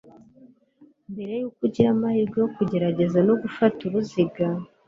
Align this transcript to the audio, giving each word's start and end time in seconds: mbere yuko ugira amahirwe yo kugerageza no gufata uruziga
mbere 1.11 1.31
yuko 1.39 1.59
ugira 1.67 1.87
amahirwe 1.95 2.37
yo 2.43 2.49
kugerageza 2.55 3.19
no 3.27 3.33
gufata 3.41 3.79
uruziga 3.87 4.45